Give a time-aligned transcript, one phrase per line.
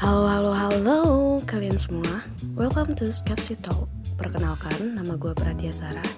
[0.00, 0.98] Halo, halo, halo
[1.44, 2.24] kalian semua.
[2.56, 3.84] Welcome to Skepsi Talk.
[4.16, 6.08] Perkenalkan, nama gue Pratia Sarah.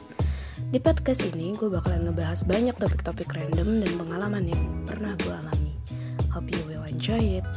[0.71, 5.75] Di podcast ini, gue bakalan ngebahas banyak topik-topik random dan pengalaman yang pernah gue alami.
[6.31, 7.51] Hope you will enjoy it.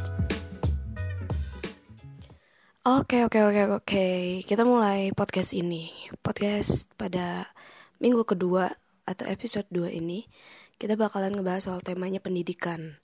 [2.82, 4.06] Oke, oke, oke, oke.
[4.42, 5.94] Kita mulai podcast ini.
[6.26, 7.54] Podcast pada
[8.02, 8.74] minggu kedua
[9.06, 10.26] atau episode 2 ini,
[10.74, 12.98] kita bakalan ngebahas soal temanya pendidikan.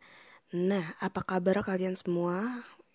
[0.52, 2.44] Nah, apa kabar kalian semua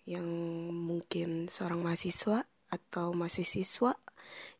[0.08, 0.24] yang
[0.72, 3.92] mungkin seorang mahasiswa atau masih siswa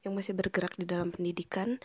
[0.05, 1.81] yang masih bergerak di dalam pendidikan?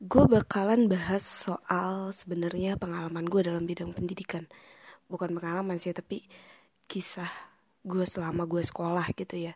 [0.00, 4.48] Gue bakalan bahas soal sebenarnya pengalaman gue dalam bidang pendidikan.
[5.12, 6.24] Bukan pengalaman sih, tapi
[6.88, 7.28] kisah
[7.84, 9.52] gue selama gue sekolah gitu ya.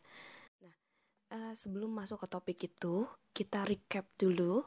[0.60, 0.77] Nah,
[1.32, 4.60] uh, sebelum masuk ke topik itu, kita recap dulu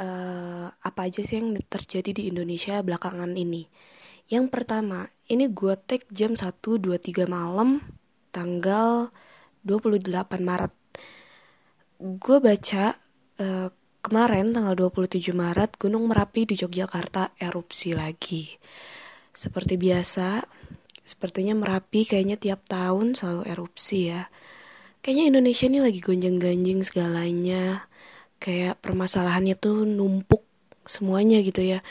[0.00, 3.68] uh, apa aja sih yang terjadi di Indonesia belakangan ini.
[4.24, 7.84] Yang pertama, ini gue take jam 1.23 malam
[8.32, 9.12] tanggal
[9.68, 10.08] 28
[10.40, 10.72] Maret.
[12.00, 12.96] Gue baca
[13.40, 13.68] uh,
[14.00, 18.48] kemarin tanggal 27 Maret Gunung Merapi di Yogyakarta erupsi lagi.
[19.28, 20.40] Seperti biasa,
[21.04, 24.24] sepertinya Merapi kayaknya tiap tahun selalu erupsi ya.
[25.04, 27.84] Kayaknya Indonesia ini lagi gonjang-ganjing segalanya.
[28.40, 30.48] Kayak permasalahannya tuh numpuk
[30.88, 31.84] semuanya gitu ya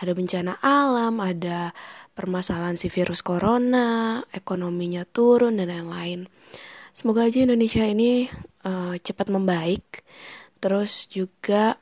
[0.00, 1.76] ada bencana alam, ada
[2.16, 6.24] permasalahan si virus corona, ekonominya turun dan lain-lain.
[6.96, 8.26] Semoga aja Indonesia ini
[8.64, 10.00] uh, cepat membaik.
[10.56, 11.76] Terus juga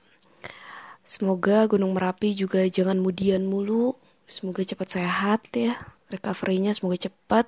[1.06, 3.94] semoga Gunung Merapi juga jangan mudian mulu.
[4.26, 5.78] Semoga cepat sehat ya,
[6.10, 7.46] recovery-nya semoga cepat.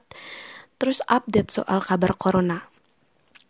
[0.79, 2.62] Terus update soal kabar corona.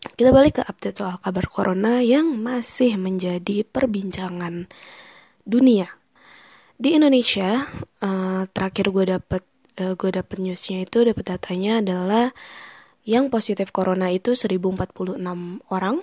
[0.00, 4.72] Kita balik ke update soal kabar corona yang masih menjadi perbincangan
[5.44, 5.99] dunia
[6.80, 7.68] di Indonesia
[8.00, 9.44] uh, terakhir gue dapet
[9.84, 12.32] uh, gue dapet newsnya itu dapet datanya adalah
[13.04, 15.20] yang positif corona itu 1046
[15.68, 16.00] orang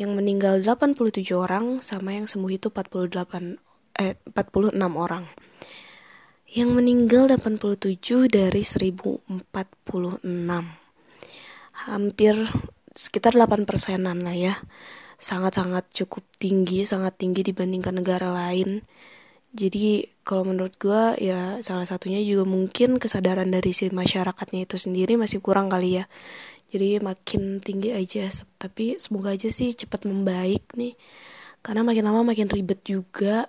[0.00, 3.60] yang meninggal 87 orang sama yang sembuh itu 48
[3.98, 5.26] eh 46 orang.
[6.48, 9.28] Yang meninggal 87 dari 1046
[11.84, 12.34] hampir
[12.96, 14.54] sekitar 8 persenan lah ya.
[15.18, 18.86] Sangat-sangat cukup tinggi sangat tinggi dibandingkan negara lain
[19.48, 25.16] jadi kalau menurut gue ya salah satunya juga mungkin kesadaran dari si masyarakatnya itu sendiri
[25.16, 26.04] masih kurang kali ya.
[26.68, 28.28] Jadi makin tinggi aja,
[28.60, 30.92] tapi semoga aja sih cepat membaik nih.
[31.64, 33.48] Karena makin lama makin ribet juga.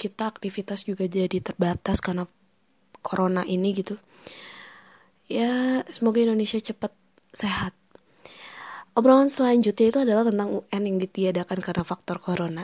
[0.00, 2.24] Kita aktivitas juga jadi terbatas karena
[3.04, 4.00] corona ini gitu.
[5.28, 6.96] Ya semoga Indonesia cepat
[7.36, 7.76] sehat.
[8.94, 12.62] Obrolan selanjutnya itu adalah tentang UN yang ditiadakan karena faktor corona.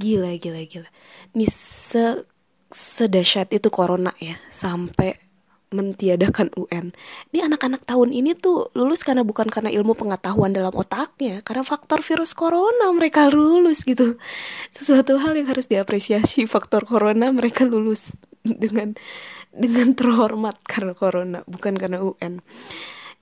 [0.00, 0.88] Gila, gila, gila.
[1.36, 2.24] Nih se
[2.72, 5.14] sedahsyat itu corona ya, sampai
[5.74, 6.94] mentiadakan UN.
[7.34, 12.00] Ini anak-anak tahun ini tuh lulus karena bukan karena ilmu pengetahuan dalam otaknya, karena faktor
[12.06, 14.14] virus corona mereka lulus gitu.
[14.70, 18.14] Sesuatu hal yang harus diapresiasi faktor corona mereka lulus
[18.46, 18.94] dengan
[19.50, 22.38] dengan terhormat karena corona, bukan karena UN.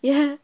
[0.04, 0.36] Ya,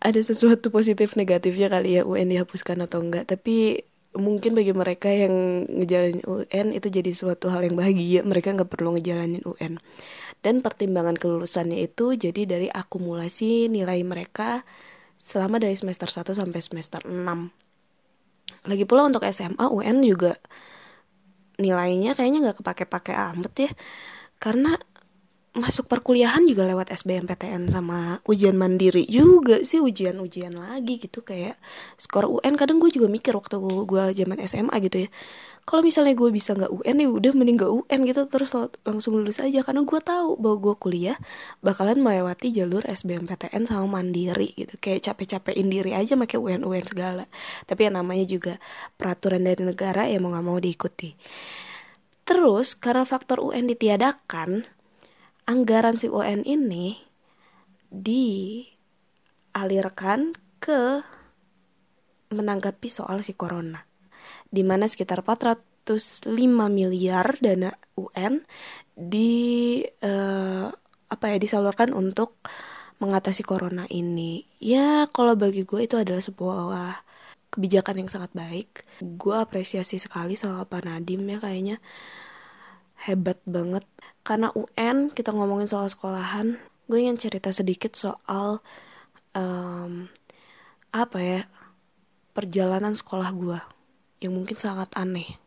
[0.00, 3.28] ada sesuatu positif negatifnya kali ya UN dihapuskan atau enggak.
[3.28, 3.84] Tapi
[4.16, 8.24] mungkin bagi mereka yang ngejalanin UN itu jadi suatu hal yang bahagia.
[8.24, 9.76] Mereka nggak perlu ngejalanin UN
[10.40, 14.64] dan pertimbangan kelulusannya itu jadi dari akumulasi nilai mereka
[15.20, 17.60] selama dari semester 1 sampai semester 6
[18.64, 20.36] lagi pula untuk SMA UN juga
[21.60, 23.70] nilainya kayaknya nggak kepake-pake amat ya.
[24.40, 24.76] Karena
[25.50, 31.58] masuk perkuliahan juga lewat SBMPTN sama ujian mandiri juga sih ujian-ujian lagi gitu kayak
[31.98, 35.10] skor UN kadang gue juga mikir waktu gue zaman SMA gitu ya
[35.70, 38.50] kalau misalnya gue bisa nggak UN ya udah mending gak UN gitu terus
[38.82, 39.62] langsung lulus aja.
[39.62, 41.16] Karena gue tahu bahwa gue kuliah
[41.62, 47.24] bakalan melewati jalur SBMPTN sama mandiri gitu kayak capek-capekin diri aja pakai UN UN segala.
[47.70, 48.58] Tapi yang namanya juga
[48.98, 51.14] peraturan dari negara ya mau nggak mau diikuti.
[52.26, 54.79] Terus karena faktor UN ditiadakan
[55.50, 56.94] anggaran si UN ini
[57.90, 58.70] dialirkan
[60.62, 61.02] ke
[62.30, 63.82] menanggapi soal si corona
[64.46, 66.30] di mana sekitar 405
[66.70, 68.46] miliar dana UN
[68.94, 70.70] di uh,
[71.10, 72.38] apa ya disalurkan untuk
[73.02, 74.46] mengatasi corona ini.
[74.62, 77.02] Ya kalau bagi gue itu adalah sebuah
[77.50, 78.86] kebijakan yang sangat baik.
[79.02, 81.82] Gue apresiasi sekali sama Pak Nadim ya kayaknya
[83.06, 83.84] hebat banget.
[84.22, 86.60] Karena UN kita ngomongin soal sekolahan
[86.90, 88.58] gue ingin cerita sedikit soal
[89.30, 90.10] um,
[90.90, 91.40] apa ya
[92.34, 93.58] perjalanan sekolah gue
[94.20, 95.38] yang mungkin sangat aneh.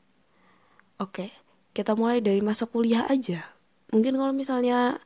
[0.98, 3.42] Oke kita mulai dari masa kuliah aja.
[3.90, 5.02] Mungkin kalau misalnya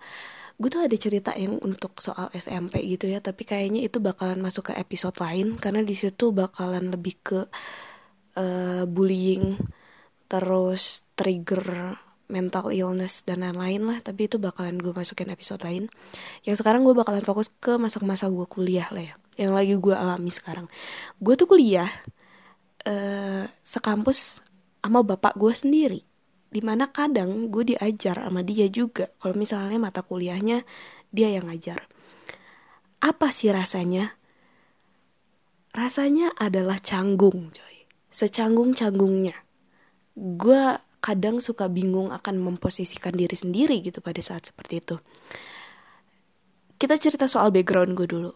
[0.59, 4.73] gue tuh ada cerita yang untuk soal SMP gitu ya tapi kayaknya itu bakalan masuk
[4.73, 7.39] ke episode lain karena di situ bakalan lebih ke
[8.41, 9.53] uh, bullying
[10.25, 11.93] terus trigger
[12.27, 15.87] mental illness dan lain-lain lah tapi itu bakalan gue masukin episode lain.
[16.43, 19.15] Yang sekarang gue bakalan fokus ke masa-masa gue kuliah lah ya.
[19.39, 20.67] Yang lagi gue alami sekarang.
[21.19, 21.87] Gue tuh kuliah
[22.83, 24.43] uh, sekampus
[24.83, 26.01] sama bapak gue sendiri.
[26.47, 29.11] Di mana kadang gue diajar sama dia juga.
[29.19, 30.67] Kalau misalnya mata kuliahnya
[31.11, 31.87] dia yang ngajar.
[32.99, 34.19] Apa sih rasanya?
[35.71, 37.75] Rasanya adalah canggung coy.
[38.11, 39.47] Secanggung canggungnya
[40.17, 40.63] gue
[40.99, 44.95] kadang suka bingung akan memposisikan diri sendiri gitu pada saat seperti itu.
[46.77, 48.31] Kita cerita soal background gue dulu.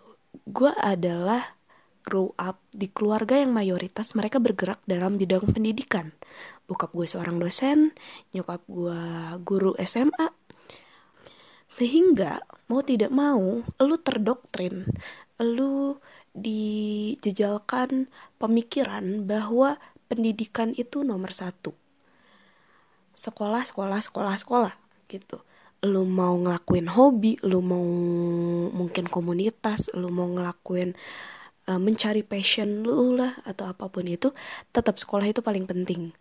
[0.49, 1.61] Gue adalah
[2.01, 6.09] grow up di keluarga yang mayoritas mereka bergerak dalam bidang pendidikan.
[6.65, 7.93] Bokap gue seorang dosen,
[8.33, 9.01] nyokap gue
[9.45, 10.33] guru SMA.
[11.71, 14.89] Sehingga mau tidak mau, lu terdoktrin,
[15.39, 16.01] lu
[16.35, 18.11] dijejalkan
[18.41, 19.79] pemikiran bahwa
[20.11, 21.71] pendidikan itu nomor satu
[23.15, 24.73] sekolah sekolah sekolah sekolah
[25.11, 25.43] gitu.
[25.81, 27.85] Lu mau ngelakuin hobi lu mau
[28.71, 30.93] mungkin komunitas lu mau ngelakuin
[31.67, 34.29] uh, mencari passion lu lah atau apa pun itu
[34.71, 36.13] tetap sekolah itu paling penting.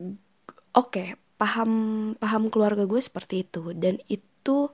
[0.00, 0.12] Oke
[0.76, 1.08] okay,
[1.40, 1.70] paham
[2.20, 3.72] paham keluarga gue seperti itu.
[3.72, 4.68] Dan itu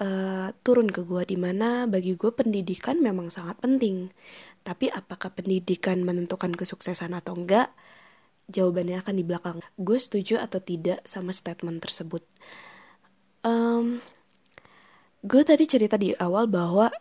[0.00, 4.08] uh, turun ke gue di mana bagi gue pendidikan memang sangat penting.
[4.64, 7.68] Tapi apakah pendidikan menentukan kesuksesan atau enggak
[8.48, 9.58] jawabannya akan di belakang.
[9.80, 12.24] Gue setuju atau tidak sama statement tersebut.
[13.44, 14.00] Um,
[15.24, 16.92] gue tadi cerita di awal bahwa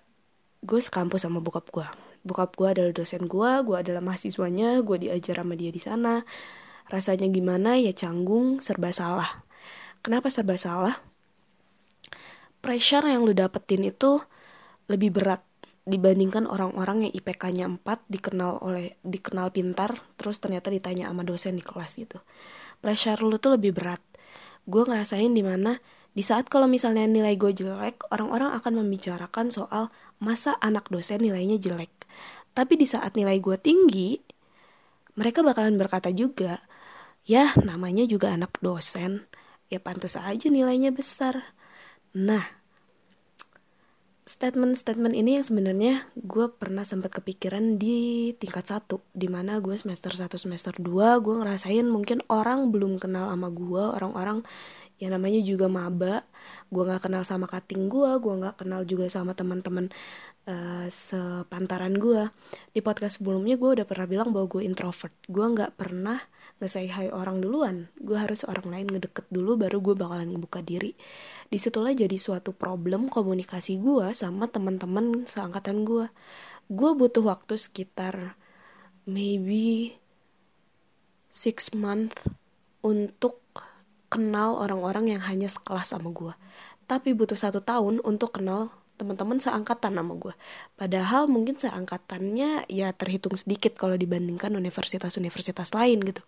[0.63, 1.87] gue sekampus sama bokap gue.
[2.23, 6.23] Bokap gue adalah dosen gue, gue adalah mahasiswanya, gue diajar sama dia di sana.
[6.87, 9.43] Rasanya gimana ya canggung, serba salah.
[10.03, 10.95] Kenapa serba salah?
[12.63, 14.23] Pressure yang lu dapetin itu
[14.87, 15.43] lebih berat
[15.83, 21.63] dibandingkan orang-orang yang IPK-nya 4 dikenal oleh dikenal pintar terus ternyata ditanya sama dosen di
[21.63, 22.23] kelas gitu.
[22.79, 23.99] Pressure lu tuh lebih berat.
[24.63, 25.75] Gue ngerasain di mana
[26.13, 29.89] di saat kalau misalnya nilai gue jelek, orang-orang akan membicarakan soal
[30.21, 31.89] masa anak dosen nilainya jelek.
[32.53, 34.21] Tapi di saat nilai gue tinggi,
[35.17, 36.61] mereka bakalan berkata juga,
[37.25, 39.25] ya namanya juga anak dosen,
[39.73, 41.57] ya pantas aja nilainya besar.
[42.13, 42.45] Nah,
[44.33, 50.09] statement-statement ini yang sebenarnya gue pernah sempat kepikiran di tingkat satu di mana gue semester
[50.09, 54.41] 1 semester 2 gue ngerasain mungkin orang belum kenal sama gue orang-orang
[54.97, 56.25] yang namanya juga maba
[56.73, 59.93] gue nggak kenal sama kating gue gue nggak kenal juga sama teman-teman
[60.49, 62.29] uh, sepantaran gue
[62.71, 65.13] di podcast sebelumnya gue udah pernah bilang bahwa gue introvert.
[65.27, 66.19] Gue nggak pernah
[66.61, 67.91] nge-say orang duluan.
[67.99, 70.95] Gue harus orang lain ngedeket dulu baru gue bakalan ngebuka diri.
[71.47, 76.07] Di situlah jadi suatu problem komunikasi gue sama teman-teman seangkatan gue
[76.71, 78.39] gue butuh waktu sekitar
[79.03, 79.99] maybe
[81.27, 82.31] six month
[82.79, 83.43] untuk
[84.07, 86.31] kenal orang-orang yang hanya sekelas sama gue
[86.87, 88.71] tapi butuh satu tahun untuk kenal
[89.03, 90.31] teman-teman seangkatan sama gue
[90.79, 96.23] padahal mungkin seangkatannya ya terhitung sedikit kalau dibandingkan universitas-universitas lain gitu.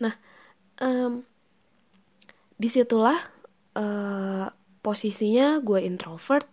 [0.00, 0.16] Nah
[0.80, 1.20] um,
[2.56, 3.20] di situlah
[3.76, 4.48] uh,
[4.80, 6.48] posisinya gue introvert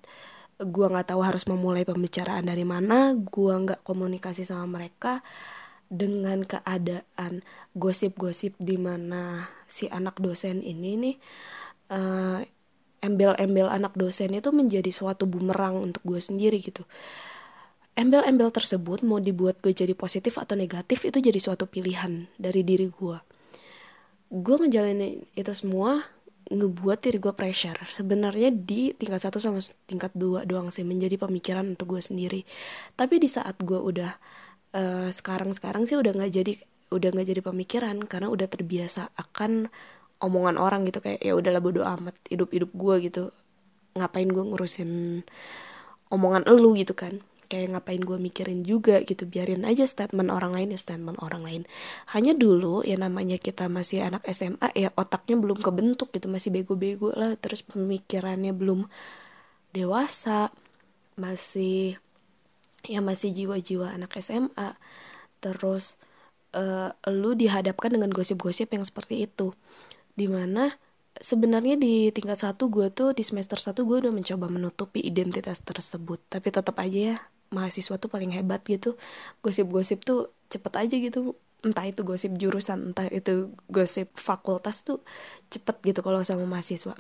[0.59, 5.23] gue nggak tahu harus memulai pembicaraan dari mana gue nggak komunikasi sama mereka
[5.89, 7.41] dengan keadaan
[7.73, 11.15] gosip-gosip di mana si anak dosen ini nih
[11.95, 12.39] uh,
[12.99, 16.83] embel-embel anak dosen itu menjadi suatu bumerang untuk gue sendiri gitu.
[17.99, 22.87] Embel-embel tersebut mau dibuat gue jadi positif atau negatif itu jadi suatu pilihan dari diri
[22.87, 23.17] gue.
[24.29, 26.07] Gue ngejalanin itu semua
[26.49, 27.77] ngebuat diri gue pressure.
[27.91, 32.41] Sebenarnya di tingkat satu sama tingkat dua doang sih menjadi pemikiran untuk gue sendiri.
[32.97, 34.11] Tapi di saat gue udah
[34.73, 36.53] uh, sekarang sekarang sih udah nggak jadi
[36.89, 39.69] udah nggak jadi pemikiran karena udah terbiasa akan
[40.19, 43.23] omongan orang gitu kayak ya udahlah bodo amat hidup hidup gue gitu.
[43.95, 45.23] Ngapain gue ngurusin
[46.11, 47.23] omongan elu gitu kan?
[47.49, 51.61] Kayak ngapain gue mikirin juga gitu biarin aja statement orang lain ya statement orang lain.
[52.13, 57.09] Hanya dulu ya namanya kita masih anak SMA ya otaknya belum kebentuk gitu masih bego-bego
[57.17, 57.33] lah.
[57.41, 58.85] Terus pemikirannya belum
[59.73, 60.53] dewasa
[61.17, 61.99] masih
[62.87, 64.79] ya masih jiwa-jiwa anak SMA
[65.43, 65.99] terus
[66.55, 69.51] uh, lu dihadapkan dengan gosip-gosip yang seperti itu
[70.19, 70.75] di mana
[71.15, 76.19] sebenarnya di tingkat satu gue tuh di semester satu gue udah mencoba menutupi identitas tersebut.
[76.27, 77.17] Tapi tetap aja ya
[77.55, 78.99] mahasiswa tuh paling hebat gitu.
[79.39, 81.39] Gosip-gosip tuh cepet aja gitu.
[81.59, 85.03] Entah itu gosip jurusan entah itu gosip fakultas tuh
[85.51, 86.95] cepet gitu kalau sama mahasiswa.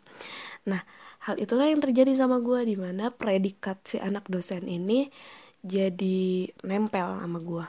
[0.67, 0.83] Nah
[1.23, 5.11] hal itulah yang terjadi sama gue di mana predikat si anak dosen ini
[5.59, 7.65] jadi nempel sama gue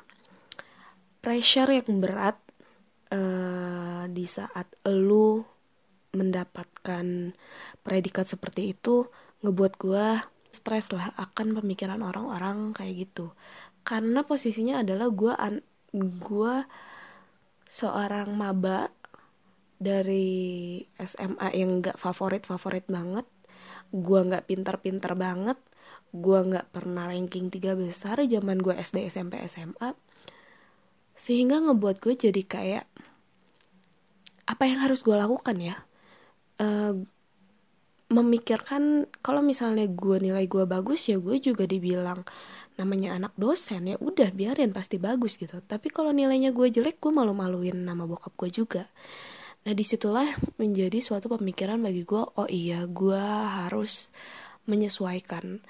[1.21, 2.39] pressure yang berat
[3.15, 5.43] uh, di saat lu
[6.11, 7.35] mendapatkan
[7.87, 9.07] predikat seperti itu
[9.47, 10.07] ngebuat gue
[10.51, 13.31] stres lah akan pemikiran orang-orang kayak gitu.
[13.87, 15.33] Karena posisinya adalah gue
[15.95, 16.55] gue
[17.71, 18.91] seorang maba
[19.81, 23.25] dari SMA yang gak favorit favorit banget.
[23.95, 25.57] Gue nggak pintar-pintar banget.
[26.11, 29.95] Gue nggak pernah ranking tiga besar zaman gue SD SMP SMA
[31.21, 32.85] sehingga ngebuat gue jadi kayak
[34.51, 35.79] apa yang harus gue lakukan ya?
[36.59, 37.07] Uh,
[38.11, 42.27] memikirkan kalau misalnya gue nilai gue bagus ya gue juga dibilang
[42.75, 45.63] namanya anak dosen ya udah biarin pasti bagus gitu.
[45.63, 48.83] Tapi kalau nilainya gue jelek gue malu-maluin nama bokap gue juga.
[49.63, 50.27] Nah di situlah
[50.57, 53.23] menjadi suatu pemikiran bagi gue, oh iya gue
[53.63, 54.09] harus
[54.65, 55.61] menyesuaikan.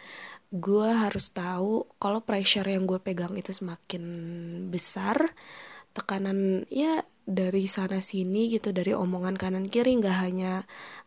[0.51, 4.03] Gue harus tahu kalau pressure yang gue pegang itu semakin
[4.71, 5.35] besar,
[5.97, 9.99] tekanan ya dari sana sini gitu dari omongan kanan kiri.
[9.99, 10.53] Nggak hanya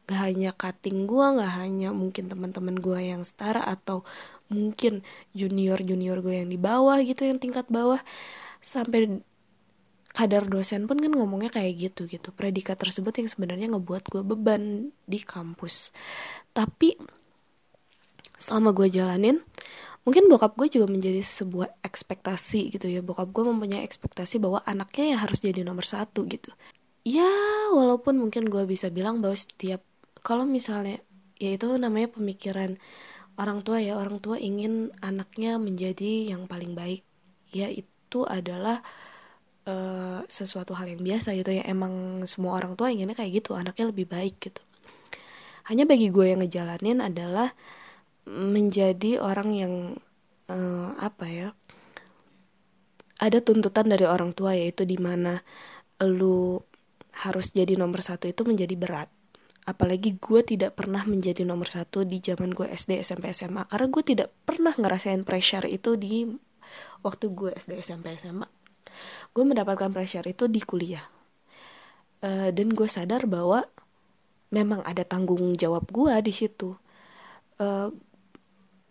[0.08, 4.04] nggak hanya cutting gue nggak hanya mungkin teman-teman gue yang setara atau
[4.52, 8.00] mungkin junior junior gue yang di bawah gitu yang tingkat bawah.
[8.64, 9.24] Sampai
[10.14, 12.30] kadar dosen pun kan ngomongnya kayak gitu gitu.
[12.32, 15.92] Predikat tersebut yang sebenarnya ngebuat gue beban di kampus.
[16.54, 16.96] Tapi
[18.38, 19.40] selama gue jalanin
[20.04, 23.00] mungkin bokap gue juga menjadi sebuah ekspektasi gitu ya.
[23.00, 26.52] Bokap gue mempunyai ekspektasi bahwa anaknya ya harus jadi nomor satu gitu.
[27.04, 27.28] Ya
[27.72, 29.84] walaupun mungkin gue bisa bilang bahwa setiap
[30.24, 31.04] kalau misalnya
[31.40, 32.80] ya itu namanya pemikiran
[33.40, 33.96] orang tua ya.
[34.00, 37.04] Orang tua ingin anaknya menjadi yang paling baik.
[37.56, 38.84] Ya itu adalah
[39.68, 41.64] uh, sesuatu hal yang biasa gitu ya.
[41.64, 44.62] Emang semua orang tua inginnya kayak gitu anaknya lebih baik gitu.
[45.72, 47.56] Hanya bagi gue yang ngejalanin adalah
[48.28, 49.74] menjadi orang yang
[50.48, 51.50] uh, apa ya
[53.20, 55.44] ada tuntutan dari orang tua yaitu di mana
[56.04, 56.60] lu
[57.24, 59.08] harus jadi nomor satu itu menjadi berat.
[59.64, 64.04] Apalagi gue tidak pernah menjadi nomor satu di zaman gue SD SMP SMA karena gue
[64.04, 66.28] tidak pernah ngerasain pressure itu di
[67.00, 68.64] waktu gue SD SMP SMA
[69.34, 71.04] gue mendapatkan pressure itu di kuliah.
[72.24, 73.68] Uh, dan gue sadar bahwa
[74.54, 76.78] memang ada tanggung jawab gue di situ.
[77.58, 77.92] Uh,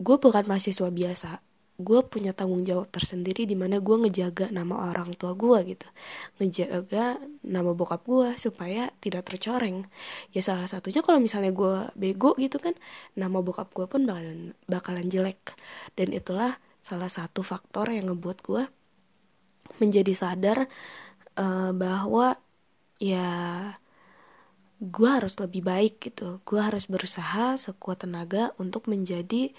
[0.03, 1.31] gue bukan mahasiswa biasa.
[1.73, 5.87] Gue punya tanggung jawab tersendiri di mana gue ngejaga nama orang tua gue gitu.
[6.37, 9.87] Ngejaga nama bokap gue supaya tidak tercoreng.
[10.35, 12.77] Ya salah satunya kalau misalnya gue bego gitu kan
[13.17, 15.57] nama bokap gue pun bakalan bakalan jelek.
[15.97, 18.63] Dan itulah salah satu faktor yang ngebuat gue
[19.81, 20.69] menjadi sadar
[21.39, 22.37] uh, bahwa
[23.01, 23.31] ya
[24.83, 26.43] gue harus lebih baik gitu.
[26.43, 29.55] Gue harus berusaha sekuat tenaga untuk menjadi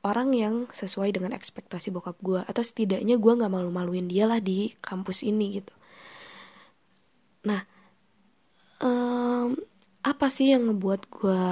[0.00, 4.72] orang yang sesuai dengan ekspektasi bokap gue atau setidaknya gue nggak malu-maluin dia lah di
[4.80, 5.74] kampus ini gitu.
[7.44, 7.60] Nah
[8.80, 9.56] um,
[10.00, 11.44] apa sih yang ngebuat gue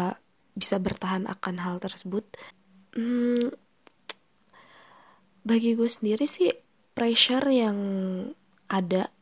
[0.56, 2.24] bisa bertahan akan hal tersebut?
[2.96, 3.52] Hmm,
[5.44, 6.52] bagi gue sendiri sih
[6.96, 7.78] pressure yang
[8.68, 9.12] ada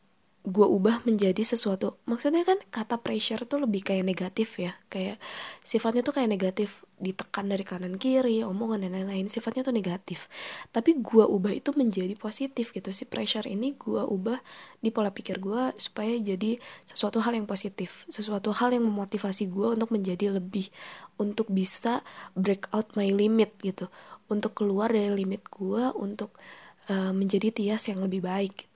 [0.47, 1.99] gue ubah menjadi sesuatu.
[2.07, 4.79] Maksudnya kan kata pressure tuh lebih kayak negatif ya.
[4.87, 5.19] Kayak
[5.59, 6.87] sifatnya tuh kayak negatif.
[7.03, 10.31] Ditekan dari kanan kiri omongan dan lain-lain sifatnya tuh negatif.
[10.71, 12.95] Tapi gue ubah itu menjadi positif gitu.
[12.95, 14.39] Si pressure ini gue ubah
[14.79, 16.55] di pola pikir gue supaya jadi
[16.87, 18.07] sesuatu hal yang positif.
[18.07, 20.71] Sesuatu hal yang memotivasi gue untuk menjadi lebih
[21.19, 22.07] untuk bisa
[22.39, 23.91] break out my limit gitu.
[24.31, 26.39] Untuk keluar dari limit gue untuk
[26.87, 28.71] uh, menjadi Tias yang lebih baik.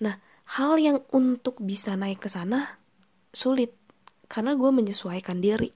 [0.00, 2.80] Nah, hal yang untuk bisa naik ke sana
[3.30, 3.74] sulit
[4.26, 5.70] karena gue menyesuaikan diri.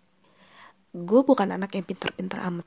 [0.95, 2.67] Gue bukan anak yang pinter-pinter amat.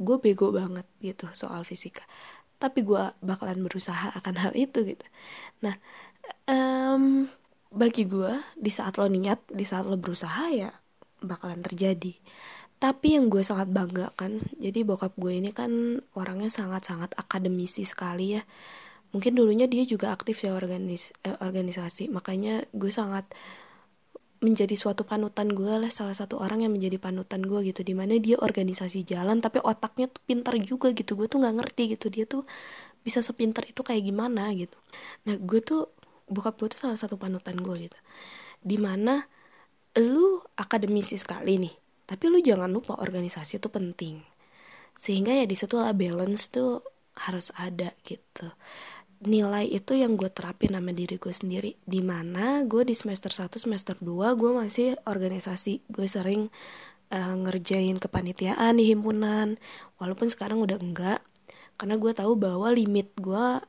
[0.00, 2.04] Gue bego banget gitu soal fisika.
[2.60, 5.06] Tapi gue bakalan berusaha akan hal itu gitu.
[5.64, 5.76] Nah,
[6.48, 7.24] um,
[7.72, 10.72] bagi gue di saat lo niat, di saat lo berusaha ya
[11.20, 12.16] bakalan terjadi
[12.80, 18.42] tapi yang gue sangat banggakan jadi bokap gue ini kan orangnya sangat-sangat akademisi sekali ya
[19.10, 22.10] mungkin dulunya dia juga aktif ya organis eh, organisasi.
[22.10, 23.26] Makanya gue sangat
[24.40, 27.82] menjadi suatu panutan gue lah salah satu orang yang menjadi panutan gue gitu.
[27.82, 31.18] Di mana dia organisasi jalan tapi otaknya tuh pintar juga gitu.
[31.18, 32.46] Gue tuh nggak ngerti gitu dia tuh
[33.02, 34.78] bisa sepintar itu kayak gimana gitu.
[35.26, 35.90] Nah gue tuh
[36.30, 37.98] bokap gue tuh salah satu panutan gue gitu.
[38.62, 39.26] Di mana
[39.98, 41.74] lu akademisi sekali nih
[42.06, 44.22] tapi lu jangan lupa organisasi itu penting.
[44.94, 46.82] Sehingga ya di situ lah balance tuh
[47.20, 48.48] harus ada gitu
[49.20, 51.76] nilai itu yang gue terapin sama diri gue sendiri.
[51.84, 55.84] Di mana gue di semester 1 semester 2 gue masih organisasi.
[55.92, 56.48] Gue sering
[57.12, 59.60] uh, ngerjain kepanitiaan di himpunan.
[60.00, 61.20] Walaupun sekarang udah enggak
[61.76, 63.60] karena gue tahu bahwa limit gue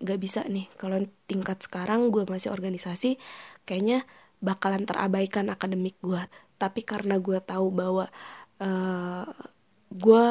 [0.00, 0.68] gak bisa nih.
[0.80, 3.20] Kalau tingkat sekarang gue masih organisasi
[3.68, 4.08] kayaknya
[4.44, 6.20] bakalan terabaikan akademik gue
[6.60, 8.06] tapi karena gue tahu bahwa
[8.62, 9.26] uh,
[9.90, 10.26] gue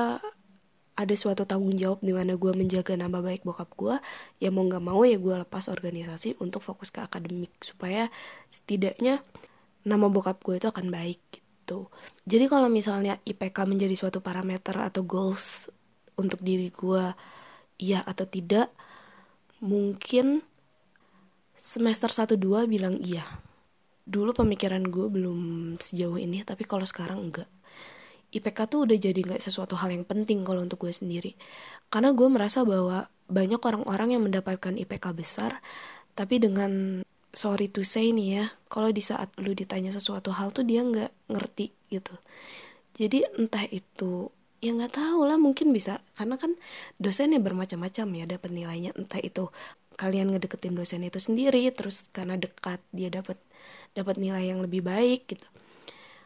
[0.93, 3.95] ada suatu tanggung jawab di mana gue menjaga nama baik bokap gue
[4.37, 8.13] ya mau nggak mau ya gue lepas organisasi untuk fokus ke akademik supaya
[8.45, 9.25] setidaknya
[9.83, 11.19] nama bokap gue itu akan baik
[11.63, 11.87] gitu.
[12.27, 15.71] Jadi kalau misalnya IPK menjadi suatu parameter atau goals
[16.19, 17.03] untuk diri gue
[17.79, 18.69] iya atau tidak
[19.63, 20.43] mungkin
[21.57, 23.23] semester 1-2 bilang iya.
[24.03, 25.39] Dulu pemikiran gue belum
[25.79, 27.47] sejauh ini tapi kalau sekarang enggak
[28.33, 31.37] IPK tuh udah jadi nggak sesuatu hal yang penting kalau untuk gue sendiri.
[31.93, 35.61] Karena gue merasa bahwa banyak orang-orang yang mendapatkan IPK besar
[36.13, 37.01] tapi dengan
[37.33, 41.09] sorry to say nih ya kalau di saat lu ditanya sesuatu hal tuh dia nggak
[41.29, 42.13] ngerti gitu.
[42.93, 44.29] Jadi entah itu
[44.61, 46.01] ya nggak tahu lah mungkin bisa.
[46.13, 46.53] Karena kan
[47.01, 48.93] dosennya bermacam-macam ya dapat nilainya.
[48.93, 49.49] Entah itu
[49.97, 53.37] kalian ngedeketin dosen itu sendiri terus karena dekat dia dapat
[53.93, 55.45] dapat nilai yang lebih baik gitu.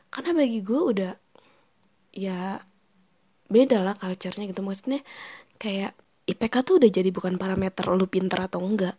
[0.07, 1.11] Karena bagi gue udah
[2.17, 2.65] ya
[3.47, 4.65] beda lah culture-nya gitu.
[4.65, 5.05] Maksudnya
[5.61, 5.93] kayak
[6.27, 8.97] IPK tuh udah jadi bukan parameter lu pinter atau enggak.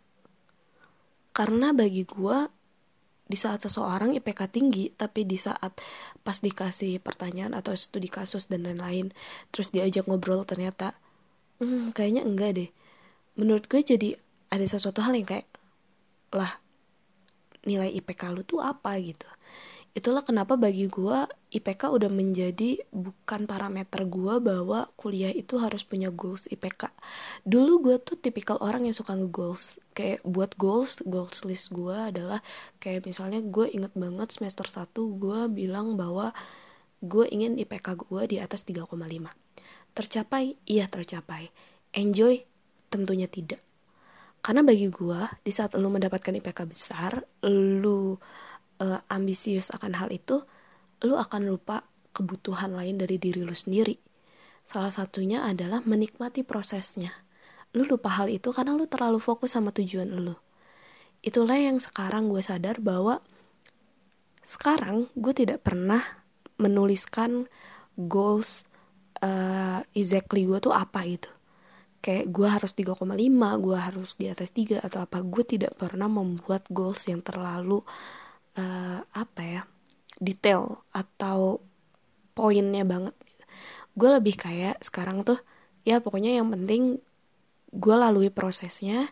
[1.35, 2.37] Karena bagi gue
[3.29, 5.77] di saat seseorang IPK tinggi tapi di saat
[6.25, 9.13] pas dikasih pertanyaan atau studi kasus dan lain-lain
[9.53, 10.97] terus diajak ngobrol ternyata
[11.61, 12.69] hmm, kayaknya enggak deh.
[13.37, 14.17] Menurut gue jadi
[14.49, 15.45] ada sesuatu hal yang kayak
[16.33, 16.57] lah
[17.67, 18.97] nilai IPK lu tuh apa?
[18.97, 19.29] gitu
[19.99, 26.07] itulah kenapa bagi gue IPK udah menjadi bukan parameter gue bahwa kuliah itu harus punya
[26.07, 26.87] goals IPK
[27.43, 29.79] dulu gue tuh tipikal orang yang suka nge-goals.
[29.91, 32.39] Kayak buat goals goals list gue adalah
[32.79, 36.31] kayak misalnya gue inget banget semester 1 gue bilang bahwa
[37.03, 38.87] gue ingin IPK gue di atas 3,5
[39.91, 40.55] tercapai?
[40.63, 41.51] Iya tercapai.
[41.91, 42.39] Enjoy?
[42.87, 43.59] Tentunya tidak.
[44.39, 48.15] Karena bagi gue di saat lu mendapatkan IPK besar lu
[48.79, 50.43] uh, ambisius akan hal itu,
[51.03, 53.95] lu akan lupa kebutuhan lain dari diri lu sendiri.
[54.67, 57.13] Salah satunya adalah menikmati prosesnya.
[57.77, 60.35] Lu lupa hal itu karena lu terlalu fokus sama tujuan lu.
[61.21, 63.21] Itulah yang sekarang gue sadar bahwa
[64.39, 66.01] sekarang gue tidak pernah
[66.59, 67.47] menuliskan
[67.99, 68.69] goals
[69.23, 71.31] uh, exactly gue tuh apa gitu
[71.99, 73.03] kayak gue harus 3,5
[73.59, 77.83] gue harus di atas 3 atau apa gue tidak pernah membuat goals yang terlalu
[78.57, 79.61] uh, apa ya
[80.17, 81.61] detail atau
[82.33, 83.15] poinnya banget.
[83.93, 85.39] Gue lebih kayak sekarang tuh
[85.83, 87.01] ya pokoknya yang penting
[87.69, 89.09] gue lalui prosesnya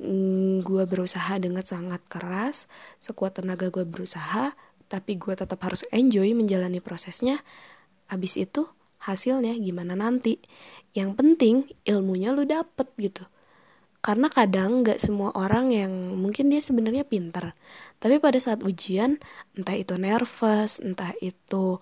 [0.00, 2.66] mm, gue berusaha dengan sangat keras
[2.98, 4.54] sekuat tenaga gue berusaha
[4.88, 7.40] tapi gue tetap harus enjoy menjalani prosesnya.
[8.08, 8.68] Abis itu
[9.00, 10.38] hasilnya gimana nanti?
[10.94, 11.54] Yang penting
[11.88, 13.26] ilmunya lu dapet gitu
[14.04, 15.88] karena kadang nggak semua orang yang
[16.20, 17.56] mungkin dia sebenarnya pinter.
[17.96, 19.16] Tapi pada saat ujian
[19.56, 21.80] entah itu nervous entah itu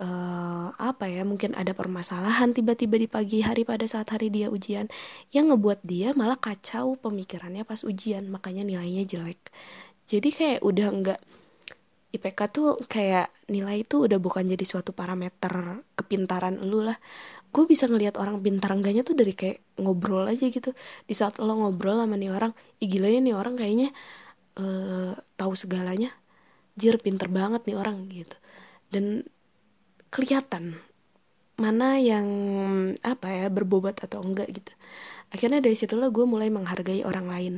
[0.00, 4.88] uh, apa ya mungkin ada permasalahan tiba-tiba di pagi hari pada saat hari dia ujian
[5.28, 8.24] yang ngebuat dia malah kacau pemikirannya pas ujian.
[8.32, 9.52] Makanya nilainya jelek.
[10.08, 11.20] Jadi kayak udah nggak
[12.08, 16.96] IPK tuh kayak nilai itu udah bukan jadi suatu parameter kepintaran lu lah
[17.48, 20.70] gue bisa ngelihat orang pintar enggaknya tuh dari kayak ngobrol aja gitu.
[21.08, 23.88] Di saat lo ngobrol sama nih orang ih gila ya nih orang kayaknya
[24.60, 26.12] uh, tahu segalanya.
[26.78, 28.36] Jir pinter banget nih orang gitu.
[28.92, 29.26] Dan
[30.12, 30.78] kelihatan
[31.58, 32.28] mana yang
[33.02, 34.72] apa ya berbobot atau enggak gitu.
[35.28, 37.54] Akhirnya dari situlah gue mulai menghargai orang lain.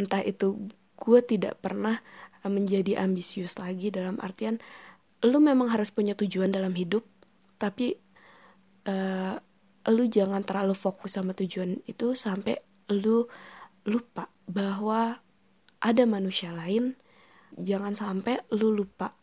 [0.00, 2.00] Entah itu gue tidak pernah
[2.44, 4.60] menjadi ambisius lagi dalam artian
[5.24, 7.08] lu memang harus punya tujuan dalam hidup
[7.56, 7.96] tapi
[8.88, 9.36] uh,
[9.92, 12.56] lu jangan terlalu fokus sama tujuan itu sampai
[12.88, 13.28] lu
[13.84, 15.20] lupa bahwa
[15.84, 16.96] ada manusia lain.
[17.54, 19.14] Jangan sampai lu lupa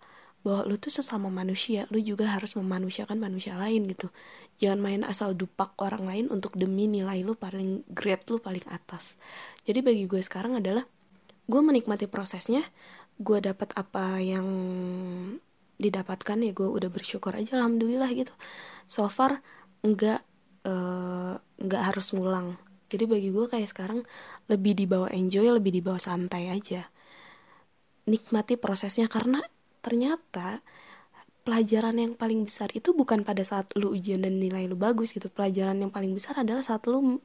[0.46, 1.90] bahwa lu tuh sesama manusia.
[1.90, 4.14] Lu juga harus memanusiakan manusia lain gitu.
[4.62, 9.18] Jangan main asal dupak orang lain untuk demi nilai lu paling great lu paling atas.
[9.66, 10.86] Jadi bagi gue sekarang adalah
[11.50, 12.62] gue menikmati prosesnya.
[13.18, 14.48] Gue dapat apa yang
[15.82, 18.32] didapatkan ya gue udah bersyukur aja alhamdulillah gitu.
[18.86, 19.42] So far
[19.82, 20.22] nggak
[20.70, 22.62] uh, nggak harus ngulang.
[22.92, 24.04] Jadi bagi gue kayak sekarang
[24.52, 26.86] lebih dibawa enjoy lebih dibawa santai aja.
[28.06, 29.42] Nikmati prosesnya karena
[29.82, 30.62] ternyata
[31.42, 35.32] pelajaran yang paling besar itu bukan pada saat lu ujian dan nilai lu bagus gitu.
[35.32, 37.24] Pelajaran yang paling besar adalah saat lu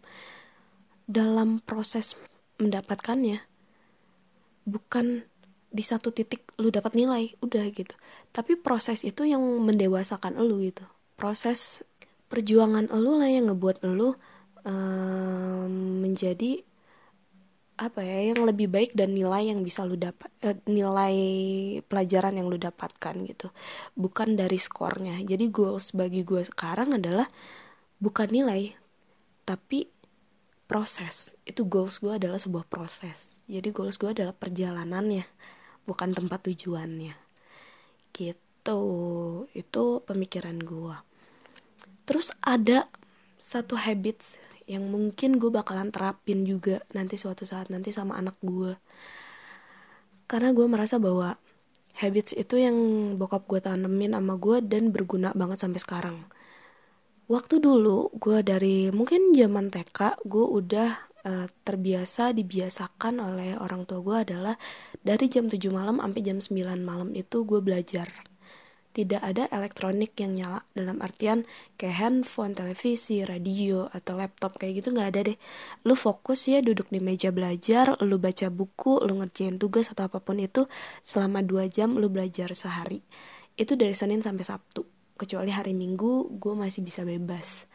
[1.05, 2.17] dalam proses
[2.63, 3.45] mendapatkannya.
[4.67, 5.27] Bukan
[5.77, 7.93] di satu titik lu dapat nilai udah gitu.
[8.33, 10.89] Tapi proses itu yang mendewasakan lu gitu.
[11.21, 11.85] Proses
[12.33, 14.17] perjuangan lu lah yang ngebuat lu
[14.65, 16.65] um, menjadi
[17.77, 21.17] apa ya yang lebih baik dan nilai yang bisa lu dapat eh, nilai
[21.85, 23.53] pelajaran yang lu dapatkan gitu.
[23.93, 25.21] Bukan dari skornya.
[25.21, 27.29] Jadi goals bagi gue sekarang adalah
[28.01, 28.73] bukan nilai
[29.45, 29.93] tapi
[30.65, 31.37] proses.
[31.45, 33.45] Itu goals gue adalah sebuah proses.
[33.45, 35.29] Jadi goals gue adalah perjalanannya
[35.87, 37.15] bukan tempat tujuannya.
[38.13, 38.81] Gitu.
[39.55, 40.97] Itu pemikiran gue
[42.07, 42.87] terus ada
[43.37, 44.39] satu habits
[44.71, 48.79] yang mungkin gue bakalan terapin juga nanti suatu saat nanti sama anak gue
[50.31, 51.35] karena gue merasa bahwa
[51.99, 52.75] habits itu yang
[53.19, 56.17] bokap gue tanemin sama gue dan berguna banget sampai sekarang.
[57.31, 60.91] Waktu dulu gue dari mungkin zaman TK gue udah
[61.27, 64.55] uh, terbiasa dibiasakan oleh orang tua gue adalah
[65.03, 68.07] dari jam 7 malam sampai jam 9 malam itu gue belajar
[68.97, 71.45] tidak ada elektronik yang nyala dalam artian
[71.77, 75.37] kayak handphone, televisi, radio atau laptop kayak gitu nggak ada deh.
[75.85, 80.25] Lu fokus ya duduk di meja belajar, lu baca buku, lu ngerjain tugas atau apa
[80.25, 80.65] pun itu
[81.05, 83.05] selama dua jam lu belajar sehari.
[83.53, 84.89] Itu dari Senin sampai Sabtu.
[85.21, 87.69] Kecuali hari Minggu gue masih bisa bebas.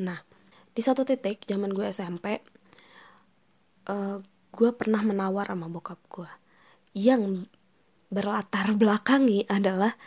[0.00, 0.24] Nah,
[0.72, 2.40] di satu titik zaman gue SMP,
[3.90, 4.18] uh,
[4.54, 6.30] gue pernah menawar sama bokap gue
[6.94, 7.46] yang
[8.12, 9.98] berlatar belakangi adalah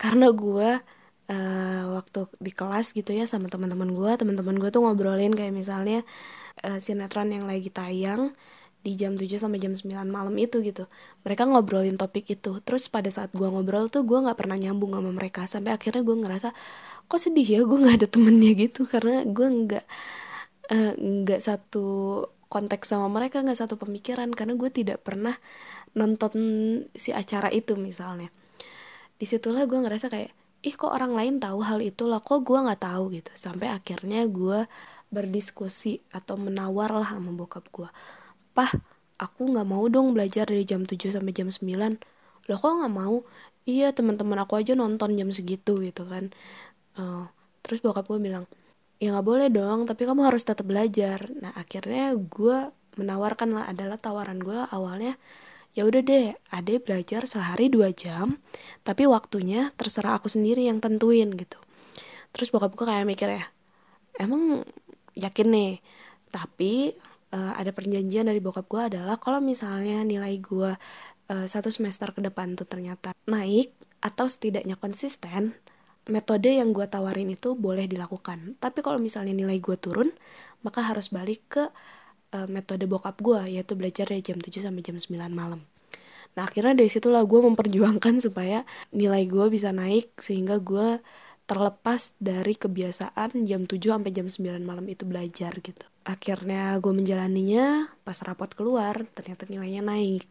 [0.00, 0.80] karena gue
[1.28, 6.00] uh, waktu di kelas gitu ya sama teman-teman gue teman-teman gue tuh ngobrolin kayak misalnya
[6.64, 8.32] uh, sinetron yang lagi tayang
[8.80, 10.88] di jam 7 sampai jam 9 malam itu gitu.
[11.28, 12.64] Mereka ngobrolin topik itu.
[12.64, 15.44] Terus pada saat gue ngobrol tuh gue nggak pernah nyambung sama mereka.
[15.44, 16.48] Sampai akhirnya gue ngerasa
[17.04, 18.88] kok sedih ya gue nggak ada temennya gitu?
[18.88, 19.84] Karena gue nggak
[20.72, 21.88] eh, nggak uh, satu
[22.50, 24.34] konteks sama mereka nggak satu pemikiran.
[24.34, 25.38] Karena gue tidak pernah
[25.94, 26.34] nonton
[26.92, 28.28] si acara itu misalnya.
[29.16, 32.18] Di situlah gue ngerasa kayak ih kok orang lain tahu hal itu lah?
[32.18, 33.04] Kok gue nggak tahu?
[33.14, 33.30] Gitu.
[33.38, 34.66] Sampai akhirnya gue
[35.08, 37.88] berdiskusi atau menawar lah sama bokap gue.
[38.52, 38.70] Pah
[39.20, 42.00] aku nggak mau dong belajar dari jam 7 sampai jam 9
[42.48, 43.22] lo kok nggak mau?
[43.68, 46.34] Iya teman-teman aku aja nonton jam segitu gitu kan.
[46.98, 47.28] Uh,
[47.62, 48.48] terus bokap gue bilang
[49.00, 51.24] ya nggak boleh dong tapi kamu harus tetap belajar.
[51.40, 52.68] Nah akhirnya gue
[53.00, 55.16] menawarkan lah adalah tawaran gue awalnya
[55.72, 58.42] ya udah deh ade belajar sehari dua jam
[58.82, 61.56] tapi waktunya terserah aku sendiri yang tentuin gitu.
[62.30, 63.44] Terus bokap gue kayak mikir ya
[64.20, 64.62] emang
[65.16, 65.74] yakin nih?
[66.30, 66.94] Tapi
[67.34, 70.76] uh, ada perjanjian dari bokap gue adalah kalau misalnya nilai gue
[71.30, 73.72] uh, satu semester ke depan tuh ternyata naik
[74.04, 75.56] atau setidaknya konsisten
[76.08, 80.08] metode yang gue tawarin itu boleh dilakukan tapi kalau misalnya nilai gue turun
[80.64, 81.64] maka harus balik ke
[82.34, 85.60] uh, metode bokap gue yaitu belajar dari jam 7 sampai jam 9 malam.
[86.38, 88.62] Nah akhirnya dari situlah gue memperjuangkan supaya
[88.94, 91.02] nilai gue bisa naik sehingga gue
[91.50, 95.84] terlepas dari kebiasaan jam 7 sampai jam 9 malam itu belajar gitu.
[96.06, 100.28] Akhirnya gue menjalaninya pas rapot keluar ternyata nilainya naik.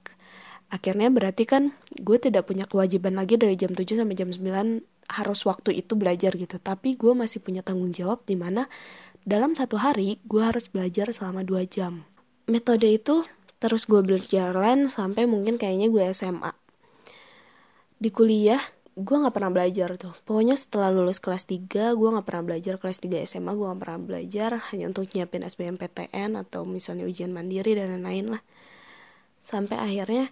[0.69, 5.43] Akhirnya berarti kan gue tidak punya kewajiban lagi dari jam 7 sampai jam 9 harus
[5.43, 6.61] waktu itu belajar gitu.
[6.61, 8.69] Tapi gue masih punya tanggung jawab di mana
[9.25, 12.05] dalam satu hari gue harus belajar selama dua jam.
[12.45, 13.25] Metode itu
[13.59, 16.53] terus gue berjalan sampai mungkin kayaknya gue SMA.
[17.99, 18.61] Di kuliah
[18.99, 20.11] gue gak pernah belajar tuh.
[20.27, 22.75] Pokoknya setelah lulus kelas 3 gue gak pernah belajar.
[22.75, 27.79] Kelas 3 SMA gue gak pernah belajar hanya untuk nyiapin SBMPTN atau misalnya ujian mandiri
[27.79, 28.43] dan lain-lain lah.
[29.39, 30.31] Sampai akhirnya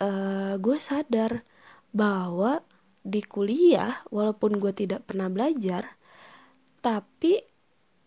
[0.00, 1.44] uh, gue sadar
[1.92, 2.64] bahwa
[3.08, 5.96] di kuliah walaupun gue tidak pernah belajar
[6.84, 7.40] tapi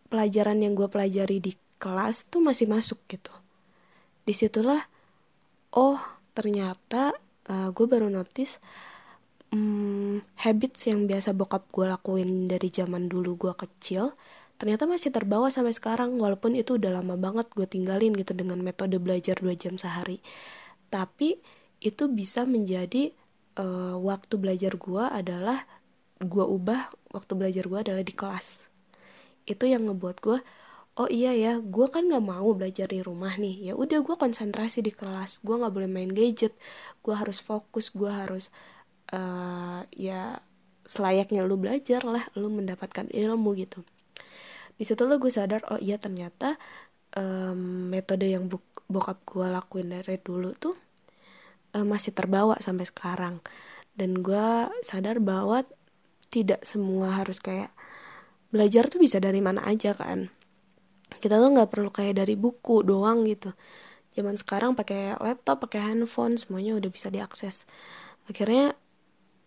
[0.07, 3.33] pelajaran yang gue pelajari di kelas tuh masih masuk gitu.
[4.21, 4.85] Di situlah
[5.73, 5.97] oh
[6.37, 7.17] ternyata
[7.49, 8.61] uh, gue baru notice
[9.49, 14.13] um, habits yang biasa bokap gue lakuin dari zaman dulu gue kecil
[14.61, 19.01] ternyata masih terbawa sampai sekarang walaupun itu udah lama banget gue tinggalin gitu dengan metode
[19.01, 20.21] belajar dua jam sehari.
[20.93, 21.41] Tapi
[21.81, 23.09] itu bisa menjadi
[23.57, 25.65] uh, waktu belajar gue adalah
[26.21, 28.67] gue ubah waktu belajar gue adalah di kelas.
[29.47, 30.39] Itu yang ngebuat gue
[30.99, 33.71] oh iya ya gue kan nggak mau belajar di rumah nih.
[33.71, 35.41] Ya udah gue konsentrasi di kelas.
[35.43, 36.53] Gue nggak boleh main gadget.
[37.01, 38.53] Gue harus fokus gue harus
[39.15, 40.39] uh, ya
[40.85, 43.83] selayaknya lu belajar lah lu mendapatkan ilmu gitu.
[44.77, 46.57] Di situ lo gue sadar oh iya ternyata
[47.17, 48.47] um, metode yang
[48.91, 50.75] bokap gue lakuin dari dulu tuh
[51.75, 53.43] uh, masih terbawa sampai sekarang.
[53.95, 55.67] Dan gue sadar bahwa
[56.31, 57.69] tidak semua harus kayak
[58.51, 60.31] belajar tuh bisa dari mana aja kan.
[61.11, 63.51] Kita tuh nggak perlu kayak dari buku doang gitu.
[64.15, 67.67] Zaman sekarang pakai laptop pakai handphone semuanya udah bisa diakses.
[68.27, 68.75] Akhirnya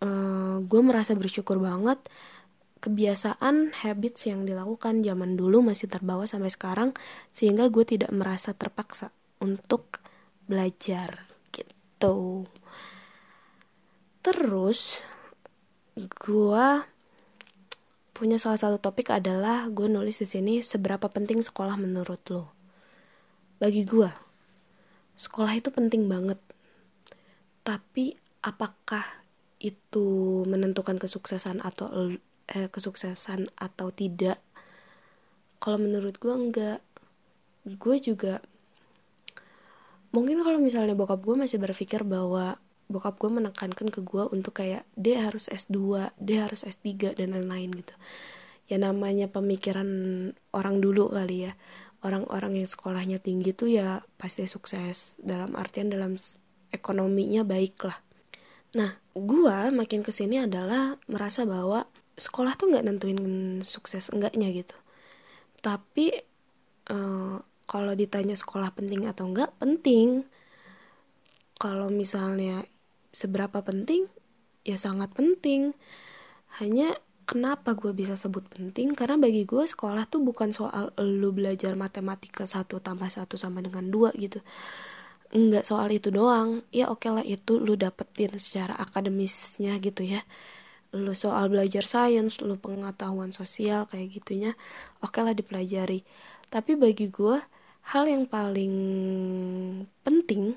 [0.00, 2.00] uh, eh, gue merasa bersyukur banget
[2.84, 6.90] kebiasaan habits yang dilakukan zaman dulu masih terbawa sampai sekarang
[7.32, 9.08] sehingga gue tidak merasa terpaksa
[9.40, 10.04] untuk
[10.44, 11.33] belajar
[11.94, 12.44] gitu.
[14.26, 14.98] Terus
[15.94, 16.66] gue
[18.10, 22.50] punya salah satu topik adalah gue nulis di sini seberapa penting sekolah menurut lo
[23.58, 24.10] bagi gue
[25.14, 26.38] sekolah itu penting banget.
[27.62, 29.06] Tapi apakah
[29.62, 32.18] itu menentukan kesuksesan atau
[32.50, 34.42] eh, kesuksesan atau tidak?
[35.62, 36.80] Kalau menurut gue enggak.
[37.64, 38.44] Gue juga
[40.14, 44.86] mungkin kalau misalnya bokap gue masih berpikir bahwa bokap gue menekankan ke gue untuk kayak
[44.94, 47.94] dia harus S2 dia harus S3 dan lain-lain gitu.
[48.70, 49.88] Ya namanya pemikiran
[50.54, 51.52] orang dulu kali ya.
[52.04, 56.14] Orang-orang yang sekolahnya tinggi tuh ya pasti sukses dalam artian dalam
[56.70, 57.98] ekonominya baik lah.
[58.78, 63.20] Nah gue makin ke sini adalah merasa bahwa sekolah tuh nggak nentuin
[63.66, 64.76] sukses enggaknya gitu.
[65.64, 66.12] Tapi
[66.92, 70.28] uh, kalau ditanya sekolah penting atau enggak penting.
[71.56, 72.66] Kalau misalnya
[73.14, 74.10] seberapa penting
[74.66, 75.72] ya sangat penting.
[76.60, 78.92] Hanya kenapa gue bisa sebut penting?
[78.92, 83.88] Karena bagi gue sekolah tuh bukan soal lu belajar matematika satu tambah satu sama dengan
[83.88, 84.44] dua gitu.
[85.34, 86.62] Nggak soal itu doang.
[86.70, 90.22] Ya oke okay lah itu lu dapetin secara akademisnya gitu ya.
[90.94, 94.54] Lu soal belajar sains, lu pengetahuan sosial kayak gitunya,
[95.02, 96.06] oke okay lah dipelajari.
[96.54, 97.34] Tapi bagi gue,
[97.90, 98.74] hal yang paling
[100.06, 100.54] penting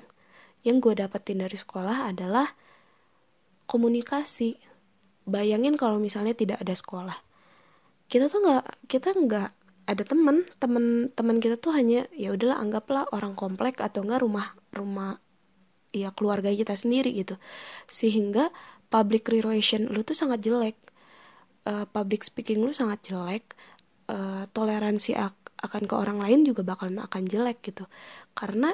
[0.62, 2.54] yang gue dapetin dari sekolah adalah
[3.66, 4.62] komunikasi.
[5.26, 7.18] Bayangin kalau misalnya tidak ada sekolah,
[8.06, 9.50] kita tuh nggak kita nggak
[9.90, 14.56] ada teman teman teman kita tuh hanya ya udahlah anggaplah orang komplek atau enggak rumah
[14.72, 15.20] rumah
[15.92, 17.36] ya keluarga kita sendiri gitu.
[17.90, 18.54] Sehingga
[18.88, 20.78] public relation lu tuh sangat jelek.
[21.66, 23.44] Uh, public speaking lu sangat jelek.
[24.08, 27.84] Uh, toleransi ak akan ke orang lain juga bakalan akan jelek gitu.
[28.32, 28.70] Karena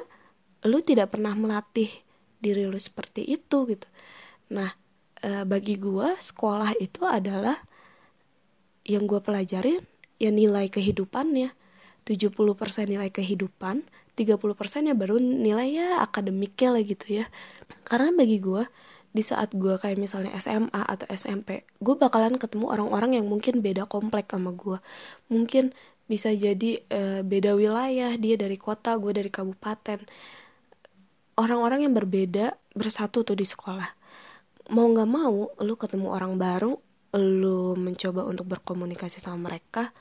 [0.65, 1.89] lu tidak pernah melatih
[2.41, 3.87] diri lu seperti itu gitu.
[4.53, 4.73] Nah
[5.25, 7.57] uh, bagi gua sekolah itu adalah
[8.85, 9.81] yang gua pelajarin
[10.21, 11.53] ya nilai kehidupannya.
[12.05, 12.37] 70%
[12.85, 13.81] nilai kehidupan
[14.13, 17.25] 30% ya baru nilai ya akademiknya lah gitu ya.
[17.81, 18.61] Karena bagi gue
[19.15, 23.87] di saat gue kayak misalnya SMA atau SMP gue bakalan ketemu orang-orang yang mungkin beda
[23.87, 24.75] komplek sama gue
[25.31, 25.71] mungkin
[26.05, 30.05] bisa jadi e, beda wilayah dia dari kota gue dari kabupaten.
[31.35, 33.89] Orang-orang yang berbeda bersatu tuh di sekolah.
[34.71, 36.77] Mau nggak mau lu ketemu orang baru
[37.15, 39.95] lu mencoba untuk berkomunikasi sama mereka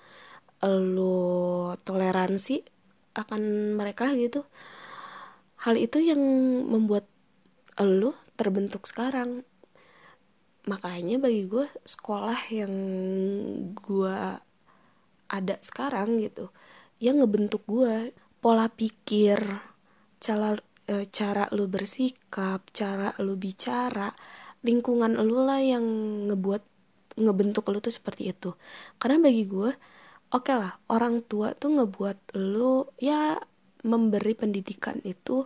[0.67, 2.65] lu toleransi
[3.15, 4.43] akan mereka gitu.
[5.63, 6.21] Hal itu yang
[6.69, 7.07] membuat
[7.81, 9.47] lu terbentuk sekarang.
[10.65, 12.73] Makanya bagi gue sekolah yang
[13.77, 14.17] gue
[15.35, 16.55] ada sekarang gitu
[17.03, 19.39] yang ngebentuk gue pola pikir
[20.23, 20.55] cara
[20.87, 24.15] e, cara lu bersikap cara lu bicara
[24.65, 25.85] lingkungan lu lah yang
[26.31, 26.63] ngebuat
[27.21, 28.57] ngebentuk lu tuh seperti itu.
[28.99, 29.71] Karena bagi gue
[30.35, 33.39] oke okay lah orang tua tuh ngebuat lu ya
[33.85, 35.45] memberi pendidikan itu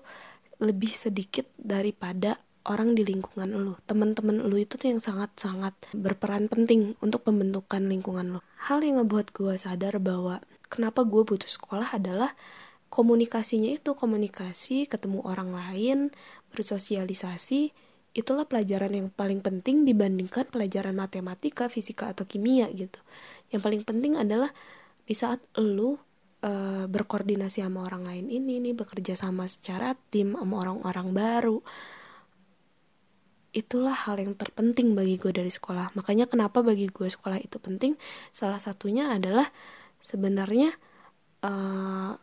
[0.62, 6.94] lebih sedikit daripada orang di lingkungan lu teman-teman lu itu tuh yang sangat-sangat berperan penting
[7.00, 8.40] untuk pembentukan lingkungan lu.
[8.68, 12.37] Hal yang ngebuat gue sadar bahwa kenapa gue butuh sekolah adalah
[12.92, 15.98] komunikasinya itu komunikasi ketemu orang lain
[16.52, 17.72] bersosialisasi
[18.16, 22.98] itulah pelajaran yang paling penting dibandingkan pelajaran matematika fisika atau kimia gitu.
[23.52, 24.50] Yang paling penting adalah
[25.04, 25.96] di saat lu
[26.44, 31.59] uh, berkoordinasi sama orang lain ini nih bekerja sama secara tim sama orang-orang baru
[33.58, 35.98] itulah hal yang terpenting bagi gue dari sekolah.
[35.98, 37.98] Makanya kenapa bagi gue sekolah itu penting?
[38.30, 39.50] Salah satunya adalah
[39.98, 40.70] sebenarnya
[41.42, 42.14] uh,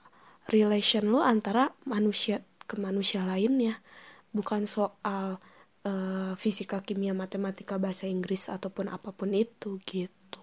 [0.47, 3.83] relation lu antara manusia ke manusia lainnya.
[4.31, 5.43] Bukan soal
[5.83, 10.41] uh, fisika kimia matematika bahasa Inggris ataupun apa pun itu gitu.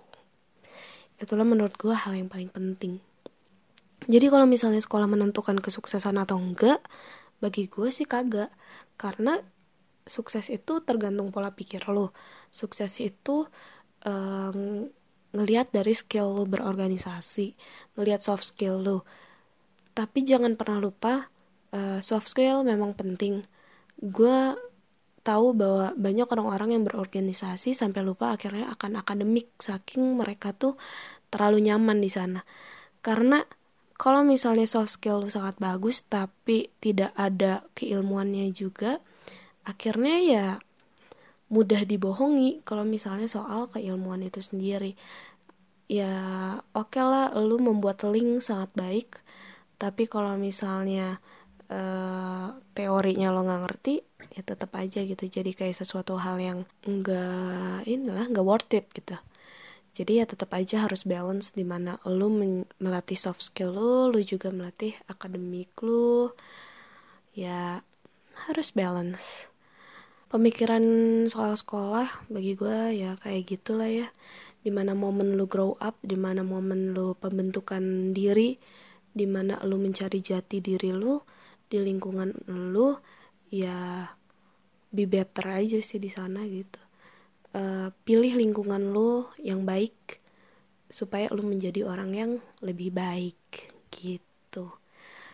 [1.16, 3.00] Itulah menurut gue hal yang paling penting.
[4.11, 6.83] Jadi kalau misalnya sekolah menentukan kesuksesan atau enggak
[7.38, 8.50] bagi gue sih kagak.
[8.98, 9.38] Karena
[10.07, 12.15] sukses itu tergantung pola pikir lo.
[12.51, 13.47] Sukses itu
[14.07, 14.87] um,
[15.33, 17.57] ngelihat dari skill lo berorganisasi
[17.97, 18.99] ngelihat soft skill lo.
[19.93, 21.29] Tapi jangan pernah lupa
[21.73, 23.45] uh, soft skill memang penting.
[24.01, 24.57] Gue
[25.23, 30.75] tahu bahwa banyak orang-orang yang berorganisasi sampai lupa akhirnya akan akademik saking mereka tuh
[31.31, 32.43] terlalu nyaman di sana.
[33.01, 33.41] Karena
[33.95, 38.99] kalau misalnya soft skill lu sangat bagus tapi tidak ada keilmuannya juga
[39.62, 40.46] akhirnya ya
[41.53, 44.96] mudah dibohongi kalau misalnya soal keilmuan itu sendiri.
[45.90, 46.14] Ya
[46.72, 49.20] oke okay lah lu membuat link sangat baik
[49.77, 51.20] tapi kalau misalnya
[51.68, 53.94] uh, teorinya lo nggak ngerti
[54.33, 59.18] ya tetap aja gitu jadi kayak sesuatu hal yang enggak inilah nggak worth it gitu.
[59.92, 62.33] Jadi ya tetap aja harus balance di mana lu
[62.81, 66.33] melatih soft skill lu lu juga melatih akademik lu.
[67.37, 67.85] Ya
[68.49, 69.53] harus balance.
[70.33, 70.85] Pemikiran
[71.29, 74.09] soal sekolah bagi gue ya kayak gitulah ya.
[74.62, 78.57] Di mana momen lu grow up di mana momen lu pembentukan diri
[79.12, 81.21] di mana lu mencari jati diri lu
[81.68, 82.97] di lingkungan lu
[83.53, 84.09] ya
[84.88, 86.81] be better aja sih di sana gitu.
[87.53, 90.23] Uh, pilih lingkungan lu yang baik
[90.88, 92.33] supaya lu menjadi orang yang
[92.64, 94.32] lebih baik gitu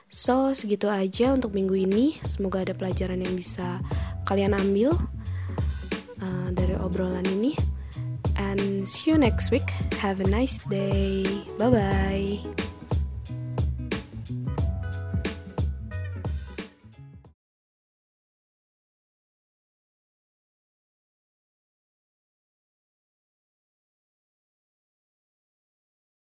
[0.09, 2.17] So, segitu aja untuk minggu ini.
[2.25, 3.85] Semoga ada pelajaran yang bisa
[4.25, 4.97] kalian ambil
[6.25, 7.53] uh, dari obrolan ini.
[8.41, 9.69] And see you next week.
[10.01, 11.29] Have a nice day.
[11.61, 12.69] Bye bye.